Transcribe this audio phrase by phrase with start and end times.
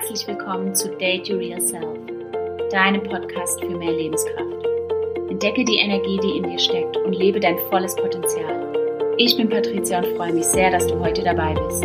[0.00, 1.98] herzlich willkommen zu Date Your Real Self,
[2.70, 4.64] deinem Podcast für mehr Lebenskraft.
[5.28, 9.16] Entdecke die Energie, die in dir steckt und lebe dein volles Potenzial.
[9.16, 11.84] Ich bin Patricia und freue mich sehr, dass du heute dabei bist.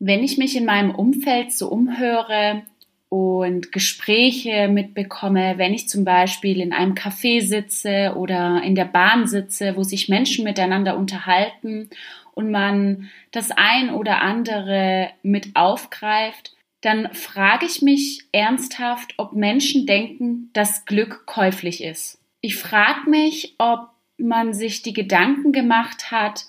[0.00, 2.64] Wenn ich mich in meinem Umfeld so umhöre,
[3.08, 9.26] und Gespräche mitbekomme, wenn ich zum Beispiel in einem Café sitze oder in der Bahn
[9.26, 11.88] sitze, wo sich Menschen miteinander unterhalten
[12.34, 19.86] und man das ein oder andere mit aufgreift, dann frage ich mich ernsthaft, ob Menschen
[19.86, 22.20] denken, dass Glück käuflich ist.
[22.40, 23.88] Ich frage mich, ob
[24.18, 26.44] man sich die Gedanken gemacht hat,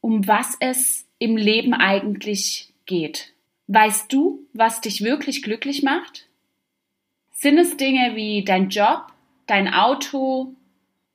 [0.00, 3.31] um was es im Leben eigentlich geht.
[3.74, 6.28] Weißt du, was dich wirklich glücklich macht?
[7.30, 9.06] Sind es Dinge wie dein Job,
[9.46, 10.54] dein Auto,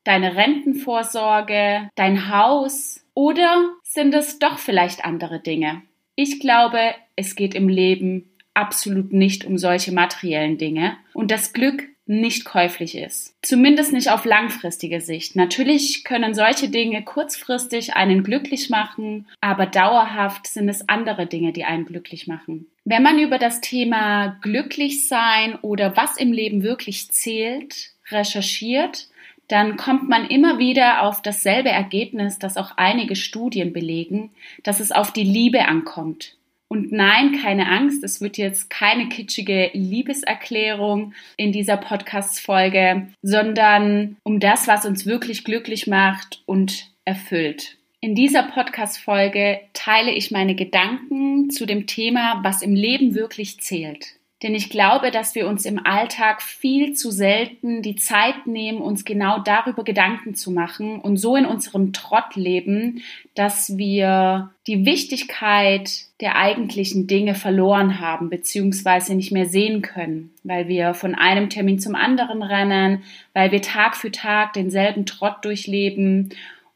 [0.04, 5.84] deine Rentenvorsorge, dein Haus oder sind es doch vielleicht andere Dinge?
[6.16, 11.88] Ich glaube, es geht im Leben absolut nicht um solche materiellen Dinge und das Glück
[12.08, 13.36] nicht käuflich ist.
[13.42, 15.36] Zumindest nicht auf langfristige Sicht.
[15.36, 21.66] Natürlich können solche Dinge kurzfristig einen glücklich machen, aber dauerhaft sind es andere Dinge, die
[21.66, 22.68] einen glücklich machen.
[22.86, 29.08] Wenn man über das Thema glücklich sein oder was im Leben wirklich zählt, recherchiert,
[29.48, 34.32] dann kommt man immer wieder auf dasselbe Ergebnis, das auch einige Studien belegen,
[34.64, 36.36] dass es auf die Liebe ankommt.
[36.70, 44.40] Und nein, keine Angst, es wird jetzt keine kitschige Liebeserklärung in dieser Podcast-Folge, sondern um
[44.40, 47.78] das, was uns wirklich glücklich macht und erfüllt.
[48.00, 54.17] In dieser Podcast-Folge teile ich meine Gedanken zu dem Thema, was im Leben wirklich zählt.
[54.44, 59.04] Denn ich glaube, dass wir uns im Alltag viel zu selten die Zeit nehmen, uns
[59.04, 63.02] genau darüber Gedanken zu machen und so in unserem Trott leben,
[63.34, 69.16] dass wir die Wichtigkeit der eigentlichen Dinge verloren haben bzw.
[69.16, 73.04] nicht mehr sehen können, weil wir von einem Termin zum anderen rennen,
[73.34, 76.30] weil wir Tag für Tag denselben Trott durchleben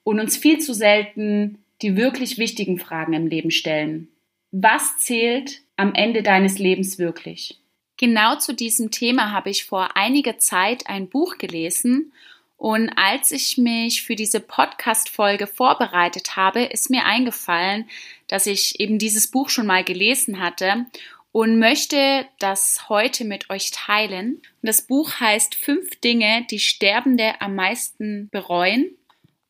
[0.03, 4.07] und uns viel zu selten die wirklich wichtigen Fragen im Leben stellen.
[4.51, 7.59] Was zählt am Ende deines Lebens wirklich?
[7.97, 12.14] Genau zu diesem Thema habe ich vor einiger Zeit ein Buch gelesen
[12.58, 17.90] und als ich mich für diese Podcast-Folge vorbereitet habe, ist mir eingefallen,
[18.28, 20.86] dass ich eben dieses Buch schon mal gelesen hatte
[21.31, 24.44] und möchte das heute mit euch teilen.
[24.62, 28.96] Das Buch heißt Fünf Dinge, die Sterbende am meisten bereuen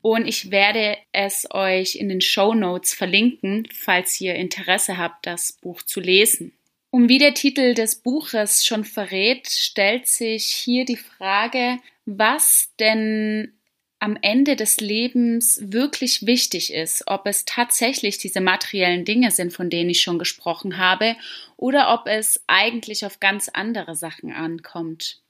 [0.01, 5.53] und ich werde es euch in den Show Notes verlinken, falls ihr Interesse habt, das
[5.53, 6.53] Buch zu lesen.
[6.89, 13.53] Und wie der Titel des Buches schon verrät, stellt sich hier die Frage, was denn
[13.99, 19.69] am Ende des Lebens wirklich wichtig ist, ob es tatsächlich diese materiellen Dinge sind, von
[19.69, 21.15] denen ich schon gesprochen habe,
[21.55, 25.21] oder ob es eigentlich auf ganz andere Sachen ankommt.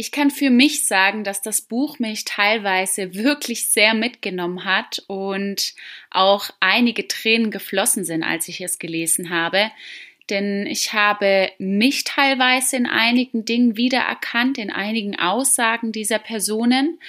[0.00, 5.74] Ich kann für mich sagen, dass das Buch mich teilweise wirklich sehr mitgenommen hat und
[6.12, 9.72] auch einige Tränen geflossen sind, als ich es gelesen habe.
[10.30, 17.00] Denn ich habe mich teilweise in einigen Dingen wiedererkannt, in einigen Aussagen dieser Personen,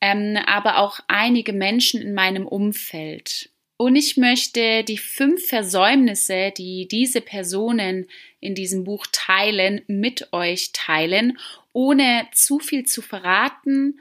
[0.00, 3.50] ähm, aber auch einige Menschen in meinem Umfeld.
[3.78, 8.06] Und ich möchte die fünf Versäumnisse, die diese Personen
[8.38, 11.36] in diesem Buch teilen, mit euch teilen
[11.78, 14.00] ohne zu viel zu verraten,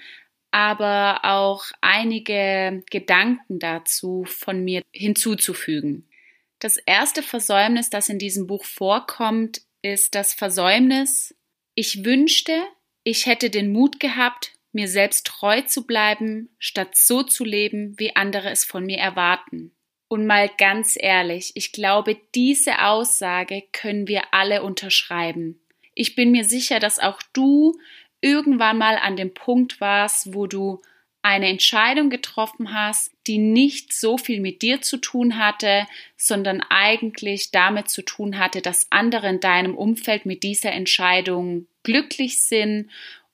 [0.50, 6.10] aber auch einige Gedanken dazu von mir hinzuzufügen.
[6.58, 11.36] Das erste Versäumnis, das in diesem Buch vorkommt, ist das Versäumnis,
[11.76, 12.64] ich wünschte,
[13.04, 18.16] ich hätte den Mut gehabt, mir selbst treu zu bleiben, statt so zu leben, wie
[18.16, 19.72] andere es von mir erwarten.
[20.08, 25.62] Und mal ganz ehrlich, ich glaube, diese Aussage können wir alle unterschreiben.
[26.00, 27.76] Ich bin mir sicher, dass auch du
[28.22, 30.80] irgendwann mal an dem Punkt warst, wo du
[31.24, 37.50] eine Entscheidung getroffen hast, die nicht so viel mit dir zu tun hatte, sondern eigentlich
[37.50, 42.92] damit zu tun hatte, dass andere in deinem Umfeld mit dieser Entscheidung glücklich sind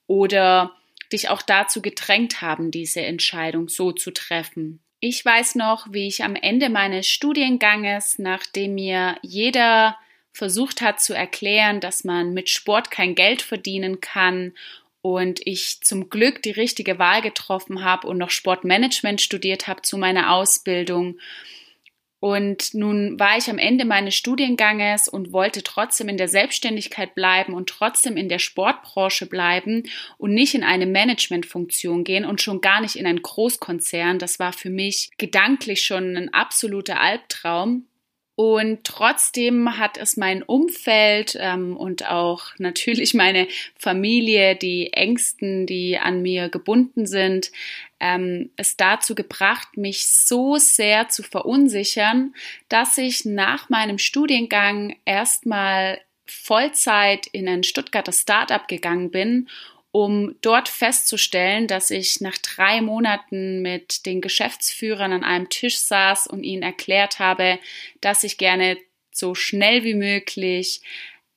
[0.07, 0.73] oder
[1.11, 4.79] dich auch dazu gedrängt haben, diese Entscheidung so zu treffen.
[5.01, 9.97] Ich weiß noch, wie ich am Ende meines Studienganges, nachdem mir jeder
[10.33, 14.53] versucht hat zu erklären, dass man mit Sport kein Geld verdienen kann
[15.01, 19.97] und ich zum Glück die richtige Wahl getroffen habe und noch Sportmanagement studiert habe zu
[19.97, 21.19] meiner Ausbildung
[22.23, 27.53] Und nun war ich am Ende meines Studienganges und wollte trotzdem in der Selbstständigkeit bleiben
[27.53, 29.83] und trotzdem in der Sportbranche bleiben
[30.17, 34.19] und nicht in eine Managementfunktion gehen und schon gar nicht in einen Großkonzern.
[34.19, 37.87] Das war für mich gedanklich schon ein absoluter Albtraum.
[38.35, 43.47] Und trotzdem hat es mein Umfeld ähm, und auch natürlich meine
[43.77, 47.51] Familie, die Ängsten, die an mir gebunden sind,
[47.99, 52.33] ähm, es dazu gebracht, mich so sehr zu verunsichern,
[52.69, 59.47] dass ich nach meinem Studiengang erstmal Vollzeit in ein Stuttgarter Startup gegangen bin
[59.93, 66.25] um dort festzustellen, dass ich nach drei Monaten mit den Geschäftsführern an einem Tisch saß
[66.25, 67.59] und ihnen erklärt habe,
[68.01, 68.77] dass ich gerne
[69.11, 70.81] so schnell wie möglich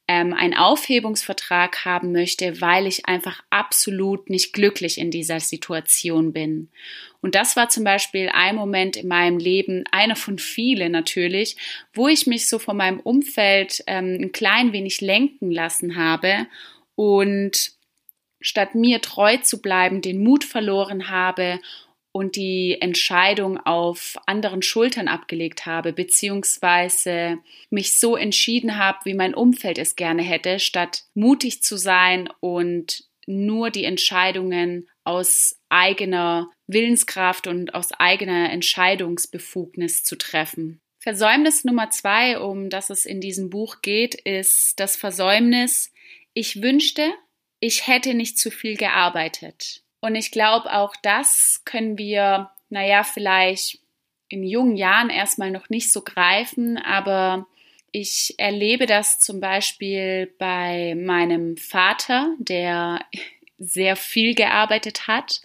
[0.09, 6.71] ähm, einen Aufhebungsvertrag haben möchte, weil ich einfach absolut nicht glücklich in dieser Situation bin.
[7.21, 11.59] Und das war zum Beispiel ein Moment in meinem Leben, einer von vielen natürlich,
[11.93, 16.47] wo ich mich so von meinem Umfeld ähm, ein klein wenig lenken lassen habe
[16.95, 17.76] und
[18.41, 21.61] statt mir treu zu bleiben, den Mut verloren habe
[22.13, 27.39] und die Entscheidung auf anderen Schultern abgelegt habe, beziehungsweise
[27.69, 33.05] mich so entschieden habe, wie mein Umfeld es gerne hätte, statt mutig zu sein und
[33.27, 40.81] nur die Entscheidungen aus eigener Willenskraft und aus eigener Entscheidungsbefugnis zu treffen.
[41.01, 45.93] Versäumnis Nummer zwei, um das es in diesem Buch geht, ist das Versäumnis,
[46.33, 47.13] ich wünschte,
[47.61, 49.83] ich hätte nicht zu viel gearbeitet.
[50.01, 53.79] Und ich glaube, auch das können wir, naja, vielleicht
[54.29, 57.47] in jungen Jahren erstmal noch nicht so greifen, aber
[57.93, 63.01] ich erlebe das zum Beispiel bei meinem Vater, der
[63.59, 65.41] sehr viel gearbeitet hat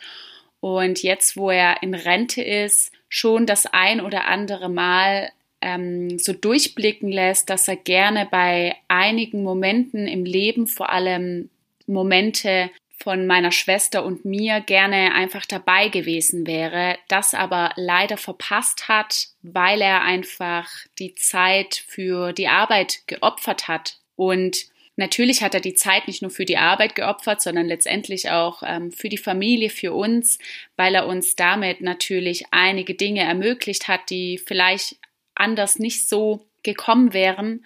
[0.60, 5.31] und jetzt, wo er in Rente ist, schon das ein oder andere Mal
[5.62, 11.50] ähm, so durchblicken lässt, dass er gerne bei einigen Momenten im Leben vor allem
[11.91, 12.71] Momente
[13.01, 19.27] von meiner Schwester und mir gerne einfach dabei gewesen wäre, das aber leider verpasst hat,
[19.41, 23.97] weil er einfach die Zeit für die Arbeit geopfert hat.
[24.15, 28.61] Und natürlich hat er die Zeit nicht nur für die Arbeit geopfert, sondern letztendlich auch
[28.63, 30.38] ähm, für die Familie, für uns,
[30.75, 34.97] weil er uns damit natürlich einige Dinge ermöglicht hat, die vielleicht
[35.33, 37.65] anders nicht so gekommen wären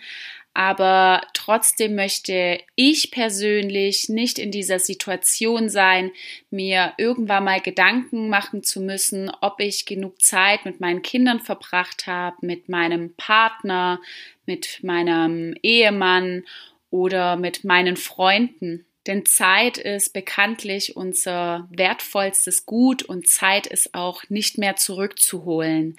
[0.56, 6.12] aber trotzdem möchte ich persönlich nicht in dieser Situation sein,
[6.50, 12.08] mir irgendwann mal Gedanken machen zu müssen, ob ich genug Zeit mit meinen Kindern verbracht
[12.08, 14.00] habe, mit meinem Partner,
[14.46, 16.46] mit meinem Ehemann
[16.90, 18.86] oder mit meinen Freunden.
[19.08, 25.98] Denn Zeit ist bekanntlich unser wertvollstes Gut und Zeit ist auch nicht mehr zurückzuholen.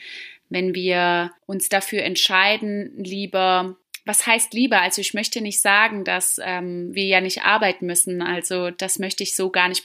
[0.49, 3.77] Wenn wir uns dafür entscheiden, lieber
[4.07, 4.81] was heißt lieber?
[4.81, 8.23] Also ich möchte nicht sagen, dass ähm, wir ja nicht arbeiten müssen.
[8.23, 9.85] Also das möchte ich so gar nicht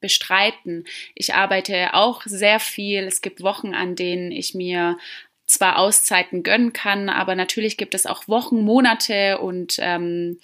[0.00, 0.84] bestreiten.
[1.16, 3.02] Ich arbeite auch sehr viel.
[3.02, 4.96] Es gibt Wochen, an denen ich mir
[5.44, 10.38] zwar Auszeiten gönnen kann, aber natürlich gibt es auch Wochen, Monate und ähm,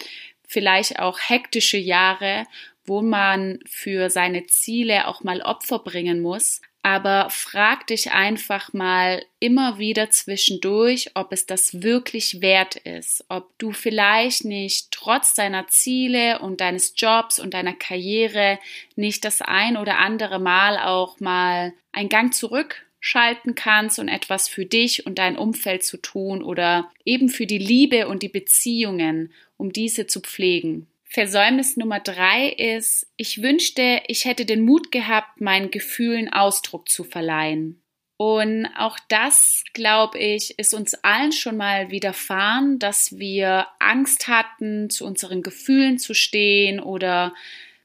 [0.45, 2.45] vielleicht auch hektische Jahre,
[2.85, 9.23] wo man für seine Ziele auch mal Opfer bringen muss aber frag dich einfach mal
[9.39, 15.67] immer wieder zwischendurch, ob es das wirklich wert ist, ob du vielleicht nicht trotz deiner
[15.67, 18.59] Ziele und deines Jobs und deiner Karriere
[18.95, 24.65] nicht das ein oder andere Mal auch mal einen Gang zurückschalten kannst und etwas für
[24.65, 29.73] dich und dein Umfeld zu tun oder eben für die Liebe und die Beziehungen, um
[29.73, 30.87] diese zu pflegen.
[31.11, 37.03] Versäumnis Nummer drei ist, ich wünschte, ich hätte den Mut gehabt, meinen Gefühlen Ausdruck zu
[37.03, 37.81] verleihen.
[38.15, 44.91] Und auch das, glaube ich, ist uns allen schon mal widerfahren, dass wir Angst hatten,
[44.91, 47.33] zu unseren Gefühlen zu stehen oder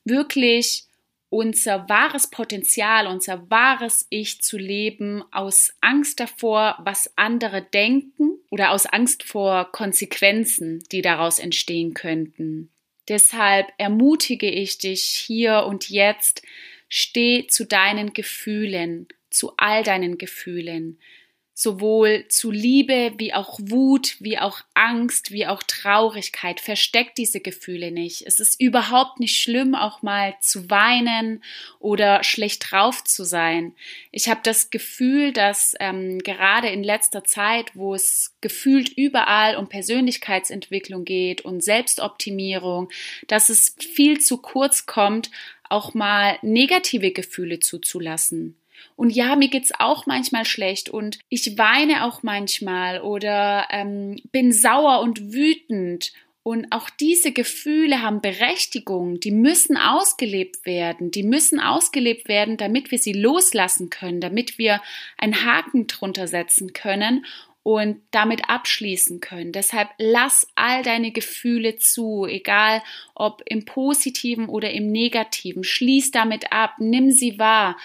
[0.05, 0.85] wirklich
[1.31, 8.71] unser wahres Potenzial, unser wahres Ich zu leben, aus Angst davor, was andere denken oder
[8.71, 12.74] aus Angst vor Konsequenzen, die daraus entstehen könnten.
[13.09, 16.43] Deshalb ermutige ich dich hier und jetzt,
[16.89, 20.99] steh zu deinen Gefühlen, zu all deinen Gefühlen
[21.55, 26.59] sowohl zu Liebe wie auch Wut, wie auch Angst, wie auch Traurigkeit.
[26.59, 28.27] Versteck diese Gefühle nicht.
[28.27, 31.45] Es ist überhaupt nicht schlimm, auch mal zu weinen
[31.79, 33.73] oder schlecht drauf zu sein.
[34.11, 39.69] Ich habe das Gefühl, dass ähm, gerade in letzter Zeit, wo es gefühlt überall um
[39.69, 42.91] Persönlichkeitsentwicklung geht und Selbstoptimierung,
[43.29, 45.31] dass es viel zu kurz kommt,
[45.69, 48.57] auch mal negative Gefühle zuzulassen.
[48.97, 54.53] Und ja, mir geht's auch manchmal schlecht und ich weine auch manchmal oder ähm, bin
[54.53, 56.13] sauer und wütend.
[56.43, 62.91] Und auch diese Gefühle haben Berechtigung, die müssen ausgelebt werden, die müssen ausgelebt werden, damit
[62.91, 64.83] wir sie loslassen können, damit wir
[65.17, 67.25] einen Haken drunter setzen können
[67.63, 69.53] und damit abschließen können.
[69.53, 72.83] Deshalb lass all deine Gefühle zu, egal
[73.15, 75.65] ob im positiven oder im negativen.
[75.65, 77.79] Schließ damit ab, nimm sie wahr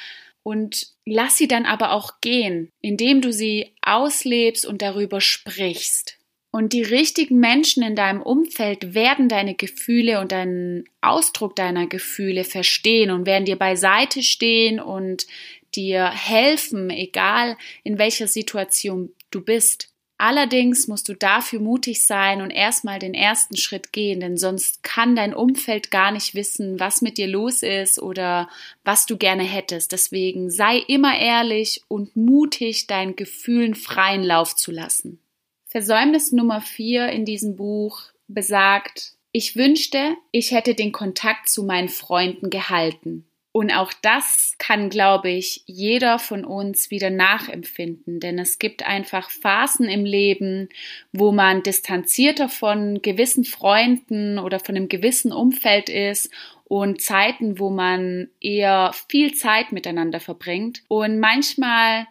[0.43, 6.17] und lass sie dann aber auch gehen, indem du sie auslebst und darüber sprichst.
[6.51, 12.43] Und die richtigen Menschen in deinem Umfeld werden deine Gefühle und deinen Ausdruck deiner Gefühle
[12.43, 15.27] verstehen und werden dir beiseite stehen und
[15.75, 19.93] dir helfen, egal in welcher Situation du bist.
[20.22, 25.16] Allerdings musst du dafür mutig sein und erstmal den ersten Schritt gehen, denn sonst kann
[25.16, 28.50] dein Umfeld gar nicht wissen, was mit dir los ist oder
[28.84, 29.94] was du gerne hättest.
[29.94, 35.20] Deswegen sei immer ehrlich und mutig, deinen Gefühlen freien Lauf zu lassen.
[35.68, 41.88] Versäumnis Nummer vier in diesem Buch besagt, ich wünschte, ich hätte den Kontakt zu meinen
[41.88, 43.29] Freunden gehalten.
[43.51, 49.32] Und auch das kann, glaube ich, jeder von uns wieder nachempfinden, denn es gibt einfach
[49.32, 50.70] Phasen im Leben,
[51.12, 56.32] wo man distanzierter von gewissen Freunden oder von einem gewissen Umfeld ist
[56.65, 60.84] und Zeiten, wo man eher viel Zeit miteinander verbringt.
[60.88, 62.06] Und manchmal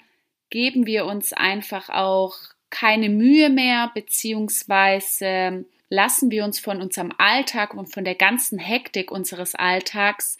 [0.50, 2.34] geben wir uns einfach auch
[2.68, 9.12] keine Mühe mehr, beziehungsweise lassen wir uns von unserem Alltag und von der ganzen Hektik
[9.12, 10.36] unseres Alltags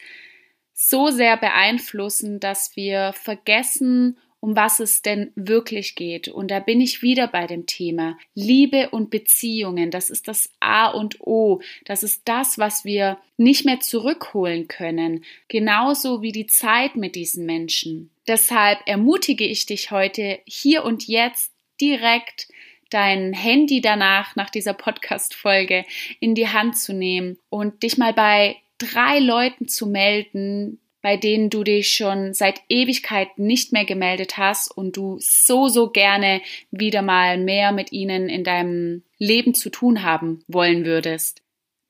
[0.81, 6.29] so sehr beeinflussen, dass wir vergessen, um was es denn wirklich geht.
[6.29, 9.91] Und da bin ich wieder bei dem Thema Liebe und Beziehungen.
[9.91, 11.59] Das ist das A und O.
[11.83, 15.25] Das ist das, was wir nicht mehr zurückholen können.
[15.49, 18.09] Genauso wie die Zeit mit diesen Menschen.
[18.25, 22.47] Deshalb ermutige ich dich heute hier und jetzt direkt
[22.89, 25.83] dein Handy danach, nach dieser Podcast-Folge,
[26.21, 31.49] in die Hand zu nehmen und dich mal bei drei Leuten zu melden, bei denen
[31.49, 37.01] du dich schon seit Ewigkeit nicht mehr gemeldet hast und du so, so gerne wieder
[37.01, 41.41] mal mehr mit ihnen in deinem Leben zu tun haben wollen würdest.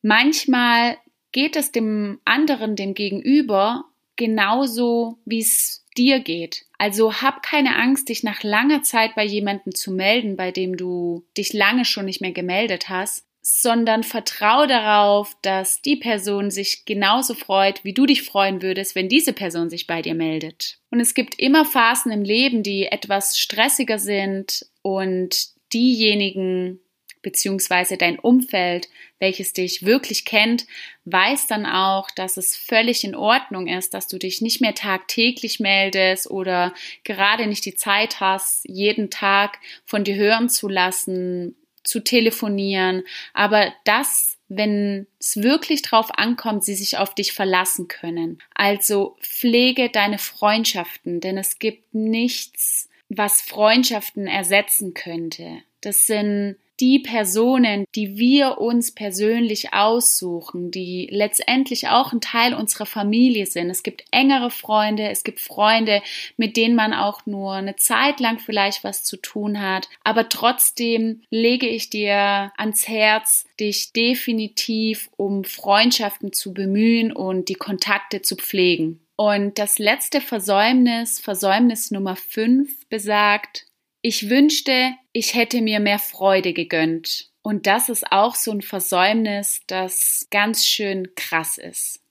[0.02, 0.98] Manchmal
[1.32, 6.66] geht es dem anderen, dem Gegenüber, genauso, wie es dir geht.
[6.78, 11.26] Also hab keine Angst, dich nach langer Zeit bei jemandem zu melden, bei dem du
[11.38, 17.34] dich lange schon nicht mehr gemeldet hast, sondern vertrau darauf, dass die Person sich genauso
[17.34, 20.78] freut, wie du dich freuen würdest, wenn diese Person sich bei dir meldet.
[20.92, 26.80] Und es gibt immer Phasen im Leben, die etwas stressiger sind und diejenigen,
[27.22, 28.88] beziehungsweise dein Umfeld,
[29.20, 30.66] welches dich wirklich kennt,
[31.06, 35.60] weiß dann auch, dass es völlig in Ordnung ist, dass du dich nicht mehr tagtäglich
[35.60, 42.02] meldest oder gerade nicht die Zeit hast, jeden Tag von dir hören zu lassen, zu
[42.02, 48.42] telefonieren, aber das, wenn es wirklich drauf ankommt, sie sich auf dich verlassen können.
[48.56, 55.62] Also pflege deine Freundschaften, denn es gibt nichts, was Freundschaften ersetzen könnte.
[55.82, 62.86] Das sind die Personen, die wir uns persönlich aussuchen, die letztendlich auch ein Teil unserer
[62.86, 63.70] Familie sind.
[63.70, 66.02] Es gibt engere Freunde, es gibt Freunde,
[66.38, 69.90] mit denen man auch nur eine Zeit lang vielleicht was zu tun hat.
[70.04, 77.56] Aber trotzdem lege ich dir ans Herz, dich definitiv um Freundschaften zu bemühen und die
[77.56, 79.02] Kontakte zu pflegen.
[79.16, 83.66] Und das letzte Versäumnis, Versäumnis Nummer 5, besagt,
[84.02, 87.30] ich wünschte, ich hätte mir mehr Freude gegönnt.
[87.42, 92.02] Und das ist auch so ein Versäumnis, das ganz schön krass ist.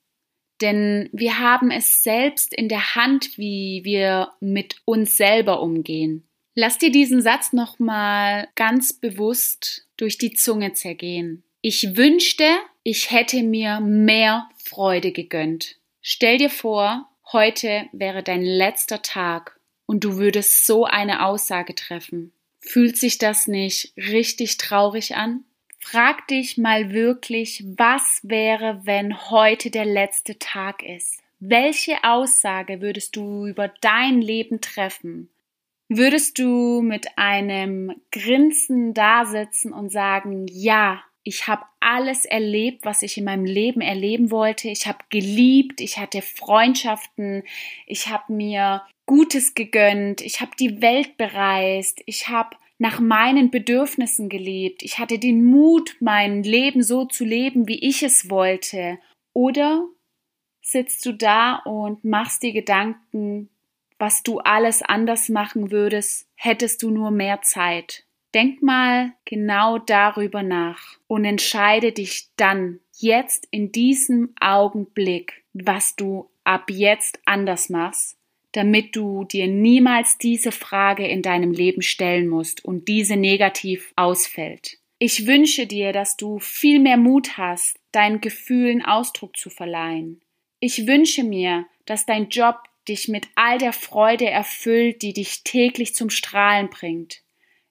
[0.60, 6.26] Denn wir haben es selbst in der Hand, wie wir mit uns selber umgehen.
[6.54, 11.44] Lass dir diesen Satz nochmal ganz bewusst durch die Zunge zergehen.
[11.60, 12.48] Ich wünschte,
[12.82, 15.76] ich hätte mir mehr Freude gegönnt.
[16.00, 19.57] Stell dir vor, heute wäre dein letzter Tag
[19.88, 22.32] und du würdest so eine Aussage treffen.
[22.60, 25.44] Fühlt sich das nicht richtig traurig an?
[25.78, 31.22] Frag dich mal wirklich, was wäre, wenn heute der letzte Tag ist?
[31.40, 35.30] Welche Aussage würdest du über dein Leben treffen?
[35.88, 43.18] Würdest du mit einem Grinsen dasitzen und sagen, ja, ich habe alles erlebt, was ich
[43.18, 44.70] in meinem Leben erleben wollte.
[44.70, 47.42] Ich habe geliebt, ich hatte Freundschaften,
[47.86, 54.30] ich habe mir Gutes gegönnt, ich habe die Welt bereist, ich habe nach meinen Bedürfnissen
[54.30, 58.98] gelebt, ich hatte den Mut, mein Leben so zu leben, wie ich es wollte.
[59.34, 59.86] Oder
[60.62, 63.50] sitzt du da und machst dir Gedanken,
[63.98, 68.07] was du alles anders machen würdest, hättest du nur mehr Zeit.
[68.34, 76.28] Denk mal genau darüber nach und entscheide dich dann jetzt in diesem Augenblick, was du
[76.44, 78.18] ab jetzt anders machst,
[78.52, 84.78] damit du dir niemals diese Frage in deinem Leben stellen musst und diese negativ ausfällt.
[84.98, 90.20] Ich wünsche dir, dass du viel mehr Mut hast, deinen Gefühlen Ausdruck zu verleihen.
[90.60, 92.56] Ich wünsche mir, dass dein Job
[92.88, 97.22] dich mit all der Freude erfüllt, die dich täglich zum Strahlen bringt.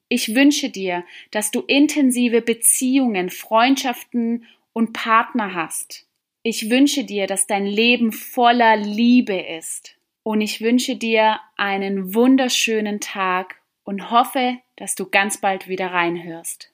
[0.10, 6.08] Ich wünsche dir, dass du intensive Beziehungen, Freundschaften und Partner hast.
[6.44, 9.96] Ich wünsche dir, dass dein Leben voller Liebe ist.
[10.24, 16.72] Und ich wünsche dir einen wunderschönen Tag und hoffe, dass du ganz bald wieder reinhörst.